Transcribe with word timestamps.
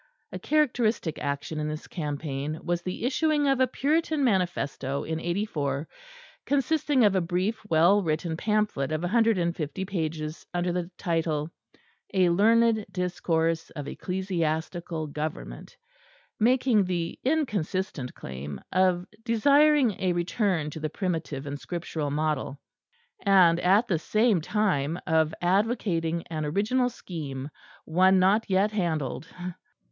A 0.31 0.39
characteristic 0.39 1.19
action 1.19 1.59
in 1.59 1.67
this 1.69 1.85
campaign 1.85 2.59
was 2.63 2.81
the 2.81 3.05
issuing 3.05 3.47
of 3.47 3.59
a 3.59 3.67
Puritan 3.67 4.23
manifesto 4.23 5.03
in 5.03 5.19
'84, 5.19 5.87
consisting 6.47 7.03
of 7.03 7.13
a 7.13 7.21
brief, 7.21 7.63
well 7.69 8.01
written 8.01 8.35
pamphlet 8.35 8.91
of 8.91 9.03
a 9.03 9.07
hundred 9.07 9.37
and 9.37 9.55
fifty 9.55 9.85
pages 9.85 10.43
under 10.55 10.71
the 10.73 10.89
title 10.97 11.51
"A 12.15 12.29
Learned 12.31 12.83
Discourse 12.91 13.69
of 13.75 13.87
Ecclesiastical 13.87 15.05
Government," 15.05 15.77
making 16.39 16.85
the 16.85 17.19
inconsistent 17.23 18.15
claim 18.15 18.59
of 18.71 19.05
desiring 19.23 19.99
a 20.01 20.13
return 20.13 20.71
to 20.71 20.79
the 20.79 20.89
Primitive 20.89 21.45
and 21.45 21.59
Scriptural 21.59 22.09
model, 22.09 22.59
and 23.23 23.59
at 23.59 23.87
the 23.87 23.99
same 23.99 24.41
time 24.41 24.97
of 25.05 25.31
advocating 25.43 26.23
an 26.23 26.43
original 26.43 26.89
scheme, 26.89 27.51
"one 27.85 28.17
not 28.17 28.49
yet 28.49 28.71
handled." 28.71 29.27